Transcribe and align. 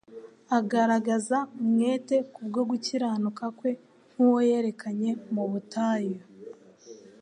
agaragaza 0.57 1.37
umwete 1.61 2.15
kubwo 2.33 2.59
gukiranuka 2.69 3.43
kwe 3.57 3.71
nk'uwo 4.11 4.39
yerekanye 4.49 5.09
mu 5.33 5.43
butayu 5.51 6.19